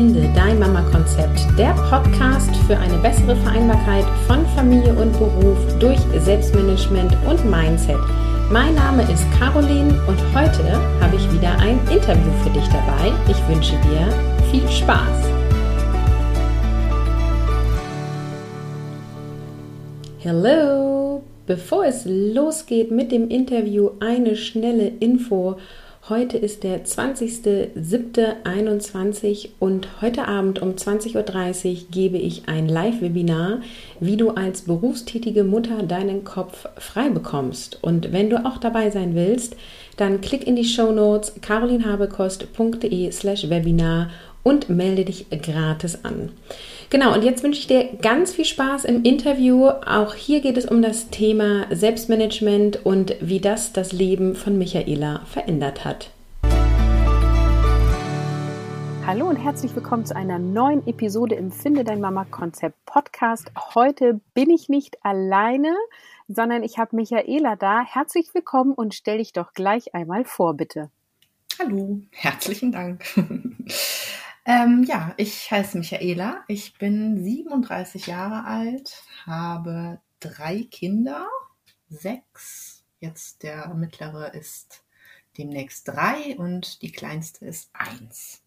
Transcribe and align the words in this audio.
Finde 0.00 0.26
dein 0.34 0.58
Mama-Konzept, 0.58 1.46
der 1.58 1.74
Podcast 1.90 2.56
für 2.66 2.74
eine 2.74 2.96
bessere 3.02 3.36
Vereinbarkeit 3.36 4.06
von 4.26 4.46
Familie 4.56 4.94
und 4.94 5.12
Beruf 5.12 5.58
durch 5.78 5.98
Selbstmanagement 6.24 7.14
und 7.28 7.44
Mindset. 7.44 7.98
Mein 8.50 8.74
Name 8.76 9.02
ist 9.02 9.26
Caroline 9.38 9.92
und 10.08 10.18
heute 10.34 10.72
habe 11.02 11.16
ich 11.16 11.32
wieder 11.34 11.54
ein 11.58 11.78
Interview 11.92 12.32
für 12.42 12.48
dich 12.48 12.66
dabei. 12.68 13.12
Ich 13.28 13.46
wünsche 13.46 13.76
dir 13.82 14.08
viel 14.50 14.66
Spaß. 14.70 15.28
Hallo! 20.24 21.22
Bevor 21.46 21.84
es 21.84 22.06
losgeht 22.06 22.90
mit 22.90 23.12
dem 23.12 23.28
Interview, 23.28 23.90
eine 24.00 24.36
schnelle 24.36 24.86
Info. 24.86 25.58
Heute 26.08 26.38
ist 26.38 26.64
der 26.64 26.82
20.07.21 26.84 29.50
und 29.58 30.00
heute 30.00 30.26
Abend 30.26 30.62
um 30.62 30.70
20.30 30.70 31.14
Uhr 31.14 31.24
gebe 31.90 32.16
ich 32.16 32.48
ein 32.48 32.66
Live-Webinar, 32.68 33.60
wie 34.00 34.16
du 34.16 34.30
als 34.30 34.62
berufstätige 34.62 35.44
Mutter 35.44 35.82
deinen 35.82 36.24
Kopf 36.24 36.66
frei 36.78 37.10
bekommst. 37.10 37.78
Und 37.82 38.12
wenn 38.12 38.30
du 38.30 38.46
auch 38.46 38.56
dabei 38.56 38.88
sein 38.90 39.14
willst, 39.14 39.56
dann 39.98 40.22
klick 40.22 40.46
in 40.46 40.56
die 40.56 40.64
Show 40.64 40.90
Notes 40.90 41.34
carolinhabekost.de 41.42 43.12
slash 43.12 43.50
Webinar 43.50 44.08
und 44.42 44.70
melde 44.70 45.04
dich 45.04 45.26
gratis 45.28 46.02
an. 46.02 46.30
Genau, 46.90 47.14
und 47.14 47.22
jetzt 47.22 47.44
wünsche 47.44 47.60
ich 47.60 47.68
dir 47.68 47.96
ganz 48.02 48.32
viel 48.32 48.44
Spaß 48.44 48.84
im 48.84 49.04
Interview. 49.04 49.68
Auch 49.68 50.14
hier 50.14 50.40
geht 50.40 50.56
es 50.56 50.66
um 50.66 50.82
das 50.82 51.08
Thema 51.08 51.66
Selbstmanagement 51.70 52.84
und 52.84 53.14
wie 53.20 53.38
das 53.38 53.72
das 53.72 53.92
Leben 53.92 54.34
von 54.34 54.58
Michaela 54.58 55.24
verändert 55.26 55.84
hat. 55.84 56.10
Hallo 59.06 59.28
und 59.28 59.36
herzlich 59.36 59.72
willkommen 59.76 60.04
zu 60.04 60.16
einer 60.16 60.40
neuen 60.40 60.84
Episode 60.88 61.36
im 61.36 61.52
Finde 61.52 61.84
dein 61.84 62.00
Mama 62.00 62.24
Konzept 62.24 62.84
Podcast. 62.86 63.52
Heute 63.76 64.20
bin 64.34 64.50
ich 64.50 64.68
nicht 64.68 64.96
alleine, 65.04 65.76
sondern 66.26 66.64
ich 66.64 66.78
habe 66.78 66.96
Michaela 66.96 67.54
da. 67.54 67.84
Herzlich 67.84 68.34
willkommen 68.34 68.74
und 68.74 68.96
stell 68.96 69.18
dich 69.18 69.32
doch 69.32 69.52
gleich 69.52 69.94
einmal 69.94 70.24
vor, 70.24 70.54
bitte. 70.54 70.90
Hallo, 71.60 72.00
herzlichen 72.10 72.72
Dank. 72.72 73.04
Ähm, 74.52 74.82
ja, 74.82 75.14
ich 75.16 75.48
heiße 75.48 75.78
Michaela, 75.78 76.42
ich 76.48 76.76
bin 76.76 77.22
37 77.22 78.08
Jahre 78.08 78.46
alt, 78.46 79.04
habe 79.24 80.00
drei 80.18 80.66
Kinder, 80.68 81.28
sechs, 81.88 82.84
jetzt 82.98 83.44
der 83.44 83.72
mittlere 83.74 84.34
ist 84.34 84.82
demnächst 85.38 85.86
drei 85.86 86.36
und 86.36 86.82
die 86.82 86.90
kleinste 86.90 87.46
ist 87.46 87.70
eins. 87.74 88.42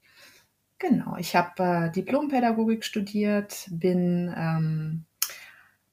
Genau, 0.78 1.16
ich 1.16 1.38
habe 1.38 1.64
äh, 1.64 1.92
Diplompädagogik 1.92 2.84
studiert, 2.84 3.70
bin 3.72 4.30
ähm, 4.36 5.06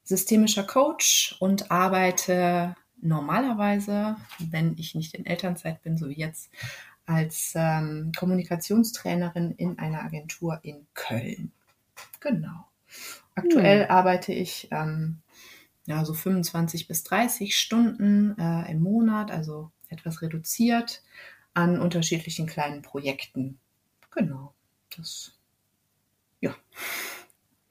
systemischer 0.03 0.65
Coach 0.65 1.37
und 1.39 1.71
arbeite 1.71 2.75
normalerweise, 3.01 4.17
wenn 4.41 4.77
ich 4.77 4.97
nicht 4.97 5.15
in 5.15 5.25
Elternzeit 5.25 5.83
bin, 5.83 5.97
so 5.97 6.09
wie 6.09 6.19
jetzt, 6.19 6.51
als 7.11 7.55
ähm, 7.57 8.13
Kommunikationstrainerin 8.17 9.51
in 9.57 9.79
einer 9.81 10.05
Agentur 10.05 10.61
in 10.63 10.87
Köln. 10.95 11.51
Genau. 12.21 12.67
Aktuell 13.35 13.85
hm. 13.85 13.91
arbeite 13.91 14.33
ich 14.33 14.69
ähm, 14.71 15.19
ja, 15.87 16.05
so 16.05 16.15
25 16.15 16.87
bis 16.87 17.03
30 17.03 17.59
Stunden 17.59 18.39
äh, 18.39 18.71
im 18.71 18.81
Monat, 18.81 19.33
also 19.33 19.73
etwas 19.89 20.23
reduziert 20.23 21.03
an 21.53 21.81
unterschiedlichen 21.81 22.47
kleinen 22.47 22.83
Projekten. 22.83 23.59
Genau. 24.13 24.55
Das, 24.97 25.33
ja. 26.41 26.55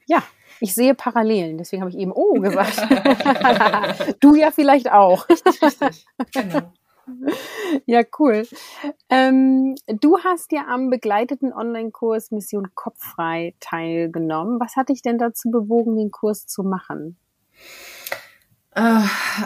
Ja, 0.05 0.21
ich 0.59 0.73
sehe 0.73 0.95
Parallelen, 0.95 1.57
deswegen 1.57 1.81
habe 1.81 1.91
ich 1.91 1.97
eben 1.97 2.11
Oh 2.13 2.33
gesagt. 2.41 2.77
du 4.19 4.35
ja 4.35 4.51
vielleicht 4.51 4.91
auch. 4.91 5.29
Richtig, 5.29 5.61
richtig. 5.61 6.05
Genau. 6.33 6.73
Ja, 7.85 8.01
cool. 8.17 8.47
Ähm, 9.09 9.75
du 9.87 10.17
hast 10.23 10.51
ja 10.51 10.65
am 10.67 10.89
begleiteten 10.89 11.53
Online-Kurs 11.53 12.31
Mission 12.31 12.73
Kopffrei 12.73 13.53
teilgenommen. 13.59 14.59
Was 14.59 14.75
hat 14.75 14.89
dich 14.89 15.01
denn 15.01 15.19
dazu 15.19 15.51
bewogen, 15.51 15.95
den 15.95 16.09
Kurs 16.09 16.47
zu 16.47 16.63
machen? 16.63 17.17
Äh, 18.75 19.01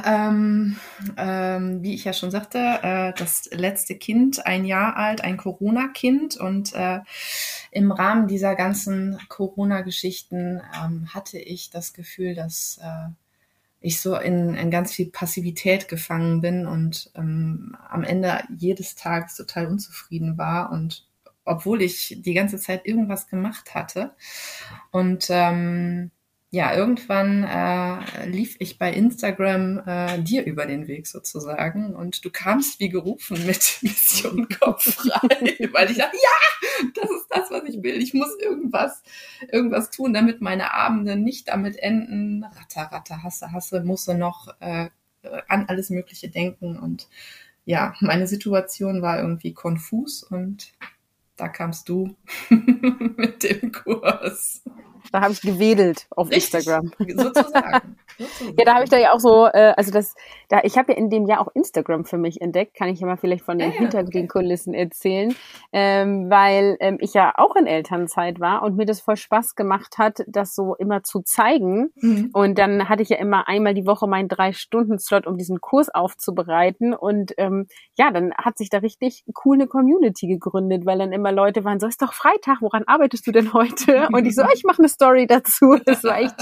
ähm, 0.05 0.77
ähm, 1.17 1.81
wie 1.81 1.95
ich 1.95 2.03
ja 2.03 2.13
schon 2.13 2.29
sagte, 2.29 2.59
äh, 2.59 3.13
das 3.17 3.49
letzte 3.51 3.95
Kind, 3.95 4.45
ein 4.45 4.65
Jahr 4.65 4.95
alt, 4.95 5.21
ein 5.21 5.37
Corona-Kind. 5.37 6.37
Und 6.37 6.73
äh, 6.73 6.99
im 7.71 7.91
Rahmen 7.91 8.27
dieser 8.27 8.55
ganzen 8.55 9.19
Corona-Geschichten 9.29 10.61
ähm, 10.81 11.07
hatte 11.13 11.39
ich 11.39 11.69
das 11.69 11.93
Gefühl, 11.93 12.35
dass 12.35 12.79
äh, 12.81 13.09
ich 13.83 13.99
so 13.99 14.15
in, 14.15 14.55
in 14.55 14.71
ganz 14.71 14.93
viel 14.93 15.11
Passivität 15.11 15.89
gefangen 15.89 16.39
bin 16.39 16.65
und 16.65 17.11
ähm, 17.15 17.75
am 17.89 18.05
Ende 18.05 18.41
jedes 18.57 18.95
Tages 18.95 19.35
total 19.35 19.67
unzufrieden 19.67 20.37
war 20.37 20.71
und 20.71 21.05
obwohl 21.43 21.81
ich 21.81 22.15
die 22.21 22.33
ganze 22.33 22.57
Zeit 22.57 22.85
irgendwas 22.85 23.27
gemacht 23.27 23.75
hatte. 23.75 24.15
Und 24.91 25.27
ähm, 25.29 26.11
ja, 26.53 26.71
irgendwann 26.75 27.43
äh, 27.43 28.27
lief 28.27 28.57
ich 28.59 28.77
bei 28.77 28.93
Instagram 28.93 29.81
äh, 29.87 30.19
dir 30.21 30.45
über 30.45 30.67
den 30.67 30.87
Weg 30.87 31.07
sozusagen 31.07 31.95
und 31.95 32.23
du 32.23 32.29
kamst 32.29 32.79
wie 32.79 32.89
gerufen 32.89 33.43
mit 33.47 33.79
Mission 33.81 34.47
Kopf 34.49 34.83
frei, 34.83 35.29
weil 35.73 35.89
ich 35.89 35.97
dachte, 35.97 36.15
ja, 36.15 36.89
das 36.93 37.09
ist 37.09 37.25
das, 37.31 37.49
was 37.49 37.63
ich 37.63 37.81
will. 37.81 37.99
Ich 37.99 38.13
muss 38.13 38.37
irgendwas, 38.39 39.01
irgendwas 39.51 39.89
tun, 39.89 40.13
damit 40.13 40.41
meine 40.41 40.75
Abende 40.75 41.15
nicht 41.15 41.47
damit 41.47 41.75
enden. 41.77 42.43
Ratter, 42.43 42.83
ratter, 42.83 43.23
hasse, 43.23 43.51
hasse, 43.51 43.83
musste 43.83 44.13
noch 44.13 44.53
äh, 44.59 44.91
an 45.47 45.65
alles 45.67 45.89
Mögliche 45.89 46.29
denken 46.29 46.77
und 46.77 47.07
ja, 47.65 47.95
meine 47.99 48.27
Situation 48.27 49.01
war 49.01 49.17
irgendwie 49.17 49.55
konfus 49.55 50.21
und 50.21 50.71
da 51.35 51.47
kamst 51.47 51.89
du 51.89 52.15
mit 52.49 53.41
dem 53.41 53.71
Kurs. 53.71 54.61
Da 55.13 55.21
habe 55.21 55.31
ich 55.31 55.41
gewedelt 55.41 56.07
auf 56.09 56.31
Richtig, 56.31 56.65
Instagram. 56.65 56.91
Sozusagen. 56.97 57.97
Ja, 58.19 58.65
da 58.65 58.73
habe 58.75 58.83
ich 58.83 58.89
da 58.89 58.97
ja 58.97 59.13
auch 59.13 59.19
so, 59.19 59.47
äh, 59.47 59.73
also 59.75 59.91
das, 59.91 60.15
da, 60.49 60.61
ich 60.63 60.77
habe 60.77 60.91
ja 60.91 60.97
in 60.97 61.09
dem 61.09 61.25
Jahr 61.25 61.41
auch 61.41 61.53
Instagram 61.53 62.05
für 62.05 62.17
mich 62.17 62.41
entdeckt, 62.41 62.75
kann 62.75 62.89
ich 62.89 62.99
ja 62.99 63.07
mal 63.07 63.17
vielleicht 63.17 63.43
von 63.43 63.57
den 63.57 63.71
ja, 63.71 63.77
hinter 63.77 64.03
den 64.03 64.27
Kulissen 64.27 64.73
erzählen, 64.73 65.35
ähm, 65.71 66.29
weil 66.29 66.77
ähm, 66.79 66.97
ich 66.99 67.13
ja 67.13 67.33
auch 67.35 67.55
in 67.55 67.67
Elternzeit 67.67 68.39
war 68.39 68.63
und 68.63 68.75
mir 68.75 68.85
das 68.85 69.01
voll 69.01 69.17
Spaß 69.17 69.55
gemacht 69.55 69.97
hat, 69.97 70.23
das 70.27 70.55
so 70.55 70.75
immer 70.75 71.03
zu 71.03 71.21
zeigen. 71.21 71.91
Mhm. 71.95 72.29
Und 72.33 72.57
dann 72.57 72.89
hatte 72.89 73.03
ich 73.03 73.09
ja 73.09 73.17
immer 73.17 73.47
einmal 73.47 73.73
die 73.73 73.85
Woche 73.85 74.07
meinen 74.07 74.27
drei 74.27 74.53
Stunden 74.53 74.99
Slot, 74.99 75.27
um 75.27 75.37
diesen 75.37 75.61
Kurs 75.61 75.89
aufzubereiten. 75.89 76.93
Und 76.93 77.33
ähm, 77.37 77.67
ja, 77.97 78.11
dann 78.11 78.33
hat 78.35 78.57
sich 78.57 78.69
da 78.69 78.79
richtig 78.79 79.23
cool 79.45 79.55
eine 79.55 79.67
Community 79.67 80.27
gegründet, 80.27 80.85
weil 80.85 80.97
dann 80.97 81.11
immer 81.11 81.31
Leute 81.31 81.63
waren, 81.63 81.79
so 81.79 81.87
ist 81.87 82.01
doch 82.01 82.13
Freitag, 82.13 82.61
woran 82.61 82.83
arbeitest 82.85 83.27
du 83.27 83.31
denn 83.31 83.53
heute? 83.53 84.07
Und 84.11 84.25
ich 84.25 84.35
so, 84.35 84.43
ich 84.53 84.63
mache 84.63 84.79
eine 84.79 84.89
Story 84.89 85.27
dazu. 85.27 85.77
Das 85.85 86.03
war 86.03 86.19
echt 86.19 86.35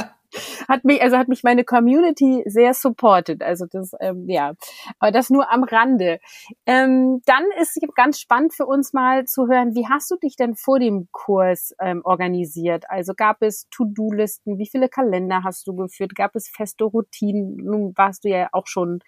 hat 0.68 0.86
mich, 0.86 1.02
also 1.02 1.18
hat 1.18 1.28
mich 1.28 1.44
meine 1.44 1.64
Community 1.64 2.44
sehr 2.46 2.74
supported. 2.74 3.44
Also 3.44 3.66
das, 3.70 3.92
ähm, 4.00 4.28
ja, 4.28 4.54
aber 5.00 5.12
das 5.12 5.30
nur 5.30 5.52
am 5.52 5.64
Rande. 5.64 6.20
Ähm, 6.66 7.22
dann 7.26 7.46
ist 7.60 7.80
ganz 7.96 8.20
spannend 8.20 8.54
für 8.54 8.66
uns 8.66 8.94
mal 8.94 9.26
zu 9.26 9.48
hören, 9.48 9.76
wie 9.76 9.88
hast 9.88 10.10
du 10.12 10.16
dich 10.18 10.36
denn 10.36 10.56
vor 10.56 10.80
dem 10.80 11.08
Kurs 11.12 11.74
ähm, 11.80 12.02
organisiert? 12.04 12.86
Also 12.90 13.14
gab 13.16 13.42
es 13.42 13.68
To-Do-Listen? 13.72 14.58
Wie 14.58 14.68
viele 14.68 14.90
Kalender 14.90 15.44
hast 15.44 15.68
du 15.68 15.76
geführt? 15.76 16.16
Gab 16.16 16.36
es 16.36 16.50
feste 16.50 16.86
Routinen? 16.86 17.58
Nun 17.58 17.94
warst 17.96 18.24
du 18.24 18.30
ja 18.30 18.50
auch 18.52 18.68
schon 18.68 19.00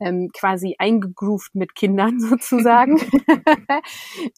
ähm, 0.00 0.30
quasi 0.32 0.76
eingegroovt 0.78 1.54
mit 1.54 1.74
Kindern 1.74 2.20
sozusagen. 2.20 2.98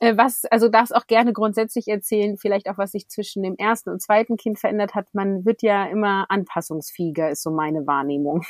Äh, 0.01 0.17
was, 0.17 0.45
also 0.47 0.69
darfst 0.69 0.95
auch 0.95 1.07
gerne 1.07 1.33
grundsätzlich 1.33 1.89
erzählen, 1.89 2.37
vielleicht 2.37 2.69
auch 2.69 2.79
was 2.79 2.93
sich 2.93 3.09
zwischen 3.09 3.43
dem 3.43 3.57
ersten 3.57 3.91
und 3.91 4.01
zweiten 4.01 4.37
Kind 4.37 4.59
verändert 4.59 4.95
hat. 4.95 5.07
Man 5.13 5.45
wird 5.45 5.63
ja 5.63 5.85
immer 5.85 6.27
anpassungsfähiger, 6.31 7.31
ist 7.31 7.43
so 7.43 7.51
meine 7.51 7.87
Wahrnehmung. 7.87 8.45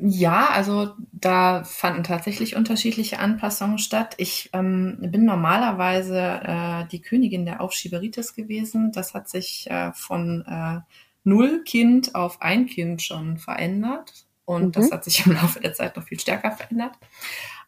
Ja, 0.00 0.48
also 0.50 0.90
da 1.12 1.64
fanden 1.64 2.04
tatsächlich 2.04 2.56
unterschiedliche 2.56 3.18
Anpassungen 3.18 3.78
statt. 3.78 4.14
Ich 4.18 4.50
ähm, 4.52 4.98
bin 5.00 5.24
normalerweise 5.24 6.18
äh, 6.18 6.88
die 6.88 7.00
Königin 7.00 7.44
der 7.44 7.60
Aufschieberitis 7.60 8.34
gewesen. 8.34 8.92
Das 8.92 9.14
hat 9.14 9.28
sich 9.28 9.68
äh, 9.70 9.92
von 9.92 10.44
äh, 10.46 10.80
null 11.24 11.62
Kind 11.64 12.14
auf 12.14 12.40
ein 12.40 12.66
Kind 12.66 13.02
schon 13.02 13.38
verändert. 13.38 14.26
Und 14.50 14.64
mhm. 14.64 14.72
das 14.72 14.90
hat 14.90 15.04
sich 15.04 15.24
im 15.26 15.32
Laufe 15.32 15.60
der 15.60 15.74
Zeit 15.74 15.96
noch 15.96 16.04
viel 16.04 16.18
stärker 16.18 16.50
verändert. 16.50 16.98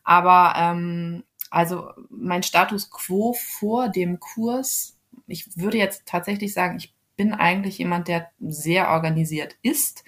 Aber 0.03 0.55
ähm, 0.57 1.23
also 1.49 1.91
mein 2.11 2.43
Status 2.43 2.91
quo 2.91 3.35
vor 3.35 3.89
dem 3.89 4.19
Kurs, 4.19 4.99
ich 5.29 5.57
würde 5.57 5.79
jetzt 5.79 6.07
tatsächlich 6.07 6.53
sagen, 6.53 6.79
ich 6.79 6.93
bin 7.17 7.35
eigentlich 7.35 7.79
jemand, 7.79 8.09
der 8.09 8.31
sehr 8.41 8.91
organisiert 8.91 9.57
ist. 9.63 10.03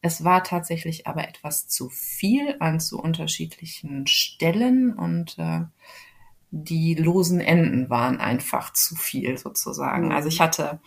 Es 0.00 0.24
war 0.24 0.42
tatsächlich 0.42 1.06
aber 1.06 1.28
etwas 1.28 1.68
zu 1.68 1.88
viel 1.88 2.56
an 2.58 2.80
zu 2.80 3.00
unterschiedlichen 3.00 4.06
Stellen 4.08 4.94
und 4.94 5.38
äh, 5.38 5.60
die 6.50 6.94
losen 6.94 7.40
Enden 7.40 7.90
waren 7.90 8.18
einfach 8.18 8.72
zu 8.72 8.96
viel 8.96 9.38
sozusagen. 9.38 10.06
Mhm. 10.06 10.12
Also 10.12 10.28
ich 10.28 10.40
hatte 10.40 10.80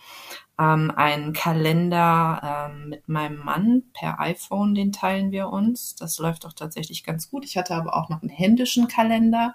ähm, 0.62 0.92
einen 0.94 1.32
Kalender 1.32 2.70
ähm, 2.70 2.90
mit 2.90 3.08
meinem 3.08 3.38
Mann 3.38 3.82
per 3.92 4.20
iPhone, 4.20 4.74
den 4.74 4.92
teilen 4.92 5.32
wir 5.32 5.48
uns. 5.48 5.96
Das 5.96 6.18
läuft 6.18 6.46
auch 6.46 6.52
tatsächlich 6.52 7.04
ganz 7.04 7.30
gut. 7.30 7.44
Ich 7.44 7.56
hatte 7.56 7.74
aber 7.74 7.96
auch 7.96 8.08
noch 8.08 8.22
einen 8.22 8.30
händischen 8.30 8.86
Kalender, 8.86 9.54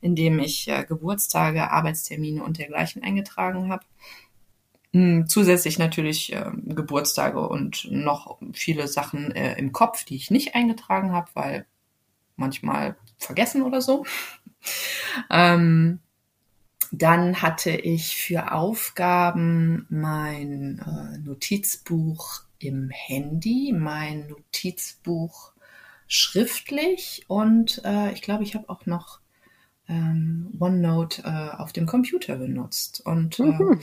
in 0.00 0.14
dem 0.14 0.38
ich 0.38 0.68
äh, 0.68 0.84
Geburtstage, 0.84 1.70
Arbeitstermine 1.70 2.42
und 2.42 2.58
dergleichen 2.58 3.02
eingetragen 3.02 3.70
habe. 3.70 3.84
Hm, 4.92 5.26
zusätzlich 5.28 5.78
natürlich 5.78 6.32
äh, 6.32 6.50
Geburtstage 6.54 7.46
und 7.46 7.88
noch 7.90 8.38
viele 8.52 8.88
Sachen 8.88 9.32
äh, 9.32 9.58
im 9.58 9.72
Kopf, 9.72 10.04
die 10.04 10.16
ich 10.16 10.30
nicht 10.30 10.54
eingetragen 10.54 11.12
habe, 11.12 11.28
weil 11.34 11.66
manchmal 12.36 12.96
vergessen 13.18 13.62
oder 13.62 13.82
so. 13.82 14.06
ähm, 15.30 16.00
dann 16.98 17.42
hatte 17.42 17.70
ich 17.70 18.16
für 18.16 18.52
Aufgaben 18.52 19.86
mein 19.88 20.78
äh, 20.78 21.18
Notizbuch 21.18 22.42
im 22.58 22.90
Handy, 22.90 23.74
mein 23.76 24.28
Notizbuch 24.28 25.52
schriftlich 26.08 27.24
und 27.28 27.82
äh, 27.84 28.12
ich 28.12 28.22
glaube, 28.22 28.44
ich 28.44 28.54
habe 28.54 28.68
auch 28.68 28.86
noch 28.86 29.20
ähm, 29.88 30.52
OneNote 30.58 31.22
äh, 31.22 31.56
auf 31.56 31.72
dem 31.72 31.86
Computer 31.86 32.36
benutzt. 32.36 33.02
Und 33.04 33.38
äh, 33.38 33.44
mhm. 33.44 33.80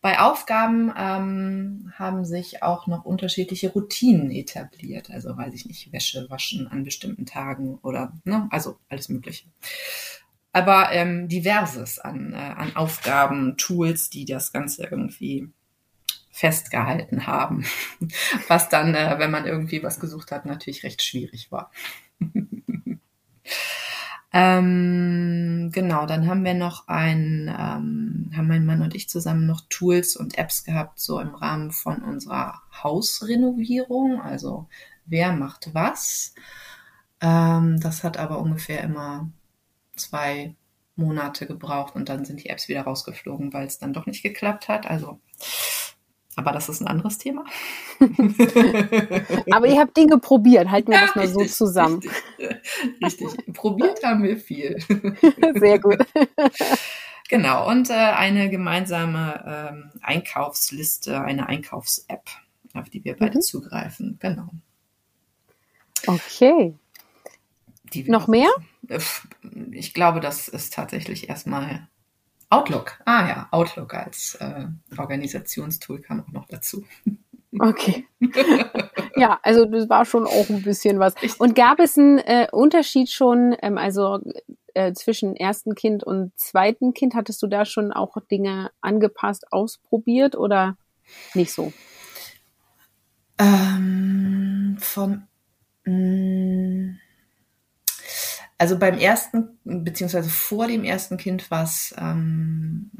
bei 0.00 0.18
Aufgaben 0.18 0.92
ähm, 0.96 1.92
haben 1.94 2.24
sich 2.24 2.62
auch 2.62 2.86
noch 2.86 3.04
unterschiedliche 3.04 3.70
Routinen 3.70 4.30
etabliert. 4.30 5.10
Also 5.10 5.36
weiß 5.36 5.52
ich 5.54 5.66
nicht, 5.66 5.92
Wäsche 5.92 6.26
waschen 6.30 6.68
an 6.68 6.84
bestimmten 6.84 7.26
Tagen 7.26 7.78
oder 7.82 8.12
ne, 8.24 8.48
also 8.50 8.78
alles 8.88 9.08
Mögliche. 9.08 9.44
Aber 10.52 10.92
ähm, 10.92 11.28
diverses 11.28 11.98
an, 11.98 12.32
äh, 12.34 12.36
an 12.36 12.76
Aufgaben, 12.76 13.56
Tools, 13.56 14.10
die 14.10 14.24
das 14.24 14.52
Ganze 14.52 14.84
irgendwie 14.84 15.48
festgehalten 16.30 17.26
haben. 17.26 17.64
Was 18.48 18.68
dann, 18.68 18.94
äh, 18.94 19.18
wenn 19.18 19.30
man 19.30 19.46
irgendwie 19.46 19.82
was 19.82 20.00
gesucht 20.00 20.32
hat, 20.32 20.46
natürlich 20.46 20.82
recht 20.82 21.02
schwierig 21.02 21.52
war. 21.52 21.70
Ähm, 24.34 25.70
genau, 25.72 26.06
dann 26.06 26.26
haben 26.26 26.42
wir 26.42 26.54
noch 26.54 26.88
ein, 26.88 27.48
ähm, 27.48 28.30
haben 28.34 28.48
mein 28.48 28.64
Mann 28.64 28.80
und 28.80 28.94
ich 28.94 29.08
zusammen 29.10 29.46
noch 29.46 29.60
Tools 29.68 30.16
und 30.16 30.38
Apps 30.38 30.64
gehabt, 30.64 31.00
so 31.00 31.20
im 31.20 31.34
Rahmen 31.34 31.70
von 31.70 32.02
unserer 32.02 32.62
Hausrenovierung. 32.82 34.22
Also 34.22 34.68
wer 35.04 35.32
macht 35.34 35.74
was. 35.74 36.34
Ähm, 37.20 37.78
das 37.80 38.04
hat 38.04 38.16
aber 38.16 38.38
ungefähr 38.38 38.82
immer 38.82 39.30
zwei 40.02 40.54
Monate 40.96 41.46
gebraucht 41.46 41.94
und 41.94 42.08
dann 42.08 42.24
sind 42.24 42.44
die 42.44 42.48
Apps 42.48 42.68
wieder 42.68 42.82
rausgeflogen, 42.82 43.52
weil 43.52 43.66
es 43.66 43.78
dann 43.78 43.92
doch 43.92 44.06
nicht 44.06 44.22
geklappt 44.22 44.68
hat. 44.68 44.86
Also 44.86 45.18
aber 46.34 46.52
das 46.52 46.68
ist 46.68 46.80
ein 46.80 46.86
anderes 46.86 47.18
Thema. 47.18 47.44
Aber 49.50 49.66
ihr 49.66 49.78
habt 49.78 49.96
Dinge 49.96 50.18
probiert, 50.18 50.70
halten 50.70 50.90
wir 50.90 50.98
ja, 50.98 51.06
das 51.06 51.14
mal 51.14 51.26
richtig, 51.26 51.54
so 51.54 51.66
zusammen. 51.66 52.00
Richtig, 53.04 53.28
richtig. 53.28 53.54
probiert 53.54 54.02
haben 54.02 54.22
wir 54.22 54.38
viel. 54.38 54.78
Sehr 55.54 55.78
gut. 55.78 55.98
Genau, 57.28 57.68
und 57.68 57.90
äh, 57.90 57.94
eine 57.94 58.48
gemeinsame 58.50 59.44
ähm, 59.46 59.90
Einkaufsliste, 60.00 61.20
eine 61.20 61.48
Einkaufs-App, 61.48 62.28
auf 62.74 62.88
die 62.88 63.04
wir 63.04 63.16
beide 63.16 63.38
mhm. 63.38 63.42
zugreifen. 63.42 64.18
Genau. 64.20 64.48
Okay. 66.06 66.74
Noch 68.08 68.28
mehr? 68.28 68.50
Ich 69.70 69.94
glaube, 69.94 70.20
das 70.20 70.48
ist 70.48 70.74
tatsächlich 70.74 71.28
erstmal 71.28 71.88
Outlook. 72.50 73.00
Ah 73.06 73.28
ja, 73.28 73.48
Outlook 73.50 73.94
als 73.94 74.34
äh, 74.36 74.66
Organisationstool 74.96 76.00
kam 76.00 76.20
auch 76.20 76.32
noch 76.32 76.46
dazu. 76.46 76.84
Okay. 77.58 78.06
ja, 79.14 79.38
also 79.42 79.66
das 79.66 79.90
war 79.90 80.06
schon 80.06 80.24
auch 80.24 80.48
ein 80.48 80.62
bisschen 80.62 80.98
was. 80.98 81.12
Und 81.36 81.54
gab 81.54 81.80
es 81.80 81.98
einen 81.98 82.16
äh, 82.16 82.48
Unterschied 82.50 83.10
schon, 83.10 83.54
ähm, 83.60 83.76
also 83.76 84.20
äh, 84.74 84.92
zwischen 84.94 85.36
ersten 85.36 85.74
Kind 85.74 86.02
und 86.02 86.32
zweiten 86.36 86.94
Kind? 86.94 87.14
Hattest 87.14 87.42
du 87.42 87.46
da 87.46 87.64
schon 87.64 87.92
auch 87.92 88.16
Dinge 88.30 88.70
angepasst, 88.80 89.52
ausprobiert 89.52 90.34
oder 90.34 90.76
nicht 91.34 91.52
so? 91.52 91.72
Ähm, 93.38 94.76
von 94.78 95.24
mh, 95.84 95.92
mm, 95.94 96.98
also 98.62 98.78
beim 98.78 98.96
ersten, 98.96 99.58
beziehungsweise 99.64 100.30
vor 100.30 100.68
dem 100.68 100.84
ersten 100.84 101.16
Kind 101.16 101.50
war 101.50 101.64
es 101.64 101.92
ähm, 101.98 102.92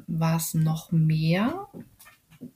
noch 0.55 0.91
mehr, 0.91 1.69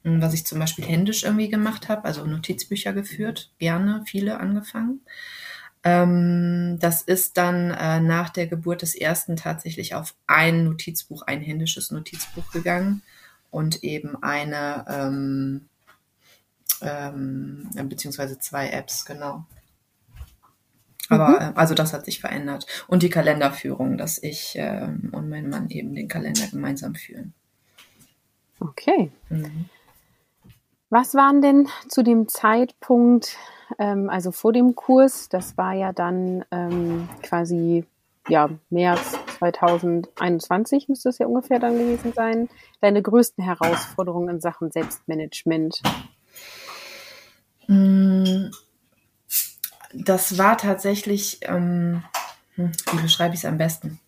was 0.03 0.35
ich 0.35 0.45
zum 0.45 0.59
Beispiel 0.59 0.85
händisch 0.85 1.23
irgendwie 1.23 1.49
gemacht 1.49 1.89
habe, 1.89 2.05
also 2.05 2.27
Notizbücher 2.27 2.93
geführt, 2.93 3.53
gerne 3.59 4.03
viele 4.07 4.41
angefangen. 4.41 5.03
Ähm, 5.85 6.79
das 6.81 7.01
ist 7.01 7.37
dann 7.37 7.71
äh, 7.71 8.01
nach 8.01 8.31
der 8.31 8.49
Geburt 8.49 8.83
des 8.83 8.97
ersten 8.97 9.37
tatsächlich 9.37 9.95
auf 9.95 10.17
ein 10.27 10.65
Notizbuch, 10.65 11.23
ein 11.23 11.43
händisches 11.43 11.93
Notizbuch 11.93 12.51
gegangen 12.51 13.03
und 13.53 13.85
eben 13.85 14.21
eine, 14.21 14.85
ähm, 14.89 15.69
ähm, 16.83 17.69
beziehungsweise 17.85 18.41
zwei 18.41 18.71
Apps, 18.71 19.05
genau. 19.05 19.47
Aber 21.09 21.29
mhm. 21.29 21.37
Äh, 21.37 21.53
also 21.55 21.75
das 21.75 21.93
hat 21.93 22.05
sich 22.05 22.21
verändert. 22.21 22.67
Und 22.89 23.03
die 23.03 23.11
Kalenderführung, 23.11 23.97
dass 23.97 24.23
ich 24.23 24.55
ähm, 24.57 25.11
und 25.13 25.29
mein 25.29 25.49
Mann 25.49 25.71
eben 25.71 25.95
den 25.95 26.09
Kalender 26.09 26.47
gemeinsam 26.51 26.95
führen. 26.95 27.35
Okay. 28.61 29.11
Mhm. 29.29 29.67
Was 30.89 31.15
waren 31.15 31.43
denn 31.43 31.69
zu 31.89 32.03
dem 32.03 32.29
Zeitpunkt, 32.29 33.37
ähm, 33.79 34.09
also 34.09 34.31
vor 34.31 34.53
dem 34.53 34.75
Kurs, 34.75 35.29
das 35.29 35.57
war 35.59 35.75
ja 35.75 35.93
dann 35.93 36.45
ähm, 36.51 37.09
quasi 37.23 37.85
ja, 38.29 38.51
März 38.71 39.19
2021 39.39 40.89
müsste 40.89 41.11
es 41.11 41.19
ja 41.19 41.27
ungefähr 41.27 41.61
dann 41.61 41.79
gewesen 41.79 42.13
sein, 42.13 42.49
deine 42.81 43.03
größten 43.03 43.45
Herausforderungen 43.45 44.29
in 44.31 44.41
Sachen 44.41 44.73
Selbstmanagement? 44.73 45.81
Mhm 47.69 48.51
das 50.09 50.39
war 50.39 50.57
tatsächlich, 50.57 51.41
ähm, 51.43 52.03
hm, 52.55 52.73
wie 52.93 53.03
beschreibe 53.03 53.35
ich 53.35 53.41
es 53.41 53.45
am 53.45 53.59
besten? 53.59 54.01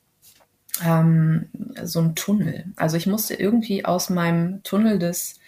Ähm, 0.82 1.49
so 1.82 2.00
ein 2.00 2.14
Tunnel. 2.14 2.66
Also 2.76 2.96
ich 2.96 3.06
musste 3.06 3.34
irgendwie 3.34 3.84
aus 3.84 4.11
meinem 4.11 4.62
Tunnel 4.62 4.99
des 4.99 5.40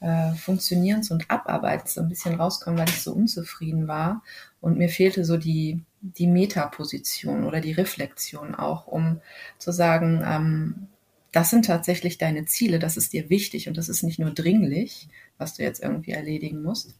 äh, 0.00 0.32
Funktionierens 0.34 1.10
und 1.10 1.30
Abarbeitens 1.30 1.94
so 1.94 2.00
ein 2.02 2.08
bisschen 2.08 2.34
rauskommen, 2.34 2.78
weil 2.78 2.88
ich 2.88 3.02
so 3.02 3.12
unzufrieden 3.12 3.88
war. 3.88 4.22
Und 4.60 4.78
mir 4.78 4.88
fehlte 4.88 5.24
so 5.24 5.36
die, 5.36 5.82
die 6.00 6.26
Metaposition 6.26 7.44
oder 7.44 7.60
die 7.60 7.72
Reflexion 7.72 8.54
auch, 8.54 8.86
um 8.86 9.20
zu 9.58 9.72
sagen, 9.72 10.22
ähm, 10.24 10.88
das 11.32 11.50
sind 11.50 11.66
tatsächlich 11.66 12.18
deine 12.18 12.44
Ziele, 12.46 12.78
das 12.78 12.96
ist 12.96 13.12
dir 13.12 13.28
wichtig 13.30 13.68
und 13.68 13.76
das 13.76 13.88
ist 13.88 14.02
nicht 14.02 14.18
nur 14.18 14.30
dringlich, 14.30 15.08
was 15.36 15.54
du 15.54 15.62
jetzt 15.62 15.82
irgendwie 15.82 16.12
erledigen 16.12 16.62
musst. 16.62 16.96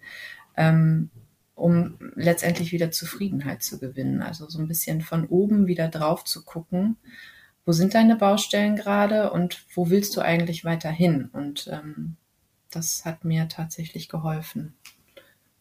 Ähm, 0.56 1.10
um 1.58 1.98
letztendlich 2.14 2.72
wieder 2.72 2.90
Zufriedenheit 2.90 3.62
zu 3.62 3.78
gewinnen. 3.78 4.22
Also 4.22 4.48
so 4.48 4.58
ein 4.58 4.68
bisschen 4.68 5.02
von 5.02 5.26
oben 5.26 5.66
wieder 5.66 5.88
drauf 5.88 6.24
zu 6.24 6.44
gucken, 6.44 6.96
wo 7.66 7.72
sind 7.72 7.94
deine 7.94 8.16
Baustellen 8.16 8.76
gerade 8.76 9.30
und 9.30 9.64
wo 9.74 9.90
willst 9.90 10.16
du 10.16 10.20
eigentlich 10.20 10.64
weiterhin? 10.64 11.26
Und 11.32 11.68
ähm, 11.70 12.16
das 12.70 13.04
hat 13.04 13.24
mir 13.24 13.48
tatsächlich 13.48 14.08
geholfen, 14.08 14.74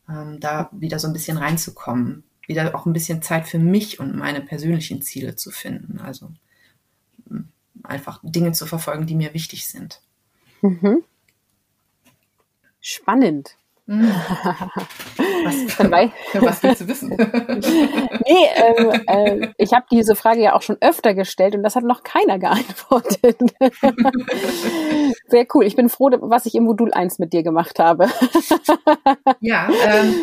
ähm, 0.08 0.39
da 0.39 0.70
wieder 0.72 1.00
so 1.00 1.08
ein 1.08 1.13
bisschen 1.13 1.38
reinzukommen, 1.38 2.24
wieder 2.46 2.75
auch 2.75 2.86
ein 2.86 2.94
bisschen 2.94 3.22
Zeit 3.22 3.48
für 3.48 3.60
mich 3.60 4.00
und 4.00 4.16
meine 4.16 4.42
persönlichen 4.42 5.01
Ziele 5.01 5.36
zu 5.36 5.51
finden. 5.51 6.00
Also 6.00 6.32
einfach 7.84 8.20
Dinge 8.24 8.51
zu 8.51 8.66
verfolgen, 8.66 9.06
die 9.06 9.16
mir 9.16 9.34
wichtig 9.34 9.68
sind. 9.68 10.01
Mhm. 10.62 11.04
Spannend. 12.82 13.58
Was, 15.48 16.34
was 16.42 16.63
willst 16.63 16.82
du 16.82 16.88
wissen? 16.88 17.10
nee, 18.25 18.48
ähm, 18.56 19.01
äh, 19.08 19.48
ich 19.58 19.74
habe 19.74 19.86
diese 19.92 20.16
Frage 20.16 20.42
ja 20.42 20.54
auch 20.54 20.62
schon 20.62 20.77
öfter 20.82 21.13
gestellt 21.13 21.56
und 21.56 21.63
das 21.63 21.75
hat 21.75 21.84
noch 21.84 22.04
keiner 22.04 22.39
geantwortet. 22.39 23.38
Sehr 25.27 25.46
cool. 25.54 25.66
Ich 25.66 25.75
bin 25.75 25.89
froh, 25.89 26.10
was 26.22 26.46
ich 26.46 26.56
im 26.56 26.63
Modul 26.63 26.94
1 26.94 27.20
mit 27.20 27.34
dir 27.34 27.44
gemacht 27.44 27.80
habe. 27.80 28.08
ja, 29.42 29.70
ähm, 29.86 30.16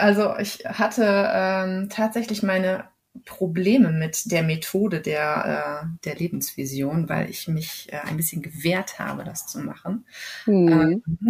also 0.00 0.34
ich 0.38 0.64
hatte 0.64 1.30
ähm, 1.32 1.88
tatsächlich 1.90 2.42
meine 2.42 2.84
Probleme 3.24 3.92
mit 3.92 4.30
der 4.30 4.42
Methode 4.42 5.00
der, 5.00 5.82
äh, 5.82 5.86
der 6.04 6.16
Lebensvision, 6.16 7.08
weil 7.08 7.30
ich 7.30 7.48
mich 7.48 7.92
äh, 7.92 7.98
ein 7.98 8.16
bisschen 8.16 8.42
gewehrt 8.42 8.98
habe, 8.98 9.24
das 9.24 9.46
zu 9.46 9.60
machen. 9.60 10.04
Mhm. 10.46 11.02
Ähm, 11.18 11.28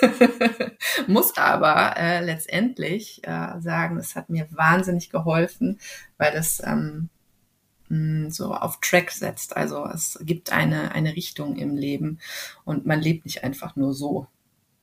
muss 1.06 1.36
aber 1.36 1.96
äh, 1.96 2.24
letztendlich 2.24 3.22
äh, 3.24 3.60
sagen, 3.60 3.98
es 3.98 4.16
hat 4.16 4.30
mir 4.30 4.46
wahnsinnig 4.50 5.10
geholfen, 5.10 5.78
weil 6.16 6.34
es 6.34 6.62
ähm, 6.64 7.08
mm, 7.88 8.30
so 8.30 8.54
auf 8.54 8.80
Track 8.80 9.10
setzt. 9.10 9.56
Also 9.56 9.84
es 9.86 10.18
gibt 10.22 10.52
eine, 10.52 10.92
eine 10.92 11.14
Richtung 11.14 11.56
im 11.56 11.76
Leben 11.76 12.18
und 12.64 12.86
man 12.86 13.00
lebt 13.00 13.24
nicht 13.24 13.44
einfach 13.44 13.76
nur 13.76 13.94
so. 13.94 14.26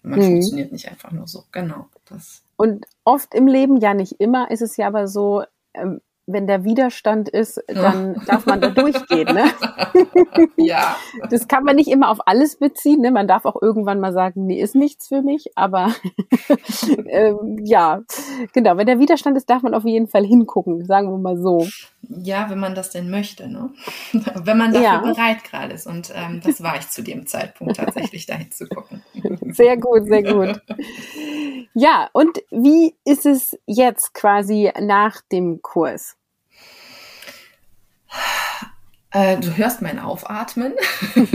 Man 0.05 0.19
mhm. 0.19 0.25
funktioniert 0.25 0.71
nicht 0.71 0.89
einfach 0.89 1.11
nur 1.11 1.27
so. 1.27 1.45
Genau. 1.51 1.89
Das. 2.05 2.43
Und 2.57 2.85
oft 3.03 3.33
im 3.33 3.47
Leben, 3.47 3.77
ja 3.77 3.93
nicht 3.93 4.19
immer, 4.19 4.51
ist 4.51 4.61
es 4.61 4.77
ja 4.77 4.87
aber 4.87 5.07
so, 5.07 5.43
ähm, 5.73 6.01
wenn 6.27 6.47
der 6.47 6.63
Widerstand 6.63 7.29
ist, 7.29 7.61
dann 7.67 8.15
darf 8.25 8.45
man 8.45 8.59
da 8.59 8.69
durchgehen. 8.69 9.33
Ne? 9.33 9.45
ja. 10.57 10.95
Das 11.29 11.47
kann 11.47 11.63
man 11.63 11.75
nicht 11.75 11.89
immer 11.89 12.09
auf 12.09 12.27
alles 12.27 12.57
beziehen. 12.57 13.01
Ne? 13.01 13.11
Man 13.11 13.27
darf 13.27 13.45
auch 13.45 13.61
irgendwann 13.61 13.99
mal 13.99 14.11
sagen, 14.11 14.47
nee, 14.47 14.59
ist 14.59 14.75
nichts 14.75 15.07
für 15.07 15.21
mich. 15.21 15.51
Aber 15.55 15.93
ähm, 17.09 17.59
ja, 17.63 18.01
genau. 18.53 18.77
Wenn 18.77 18.87
der 18.87 18.99
Widerstand 18.99 19.37
ist, 19.37 19.49
darf 19.49 19.61
man 19.61 19.75
auf 19.75 19.85
jeden 19.85 20.07
Fall 20.07 20.25
hingucken, 20.25 20.85
sagen 20.85 21.11
wir 21.11 21.17
mal 21.17 21.37
so. 21.37 21.67
Ja, 22.01 22.49
wenn 22.49 22.59
man 22.59 22.75
das 22.75 22.89
denn 22.89 23.09
möchte, 23.09 23.47
ne? 23.47 23.69
wenn 24.35 24.57
man 24.57 24.73
dafür 24.73 24.87
ja. 24.87 24.97
bereit 25.01 25.43
gerade 25.43 25.73
ist. 25.73 25.85
Und 25.85 26.11
ähm, 26.15 26.41
das 26.43 26.61
war 26.63 26.75
ich 26.77 26.89
zu 26.89 27.03
dem 27.03 27.27
Zeitpunkt 27.27 27.77
tatsächlich, 27.77 28.25
dahin 28.25 28.51
zu 28.51 28.67
gucken. 28.67 29.03
Sehr 29.51 29.77
gut, 29.77 30.07
sehr 30.07 30.23
gut. 30.23 30.61
Ja, 31.73 32.09
und 32.13 32.41
wie 32.51 32.95
ist 33.03 33.25
es 33.25 33.57
jetzt 33.65 34.13
quasi 34.13 34.71
nach 34.79 35.21
dem 35.31 35.61
Kurs? 35.61 36.15
Äh, 39.11 39.37
du 39.39 39.55
hörst 39.57 39.81
mein 39.81 39.99
Aufatmen. 39.99 40.73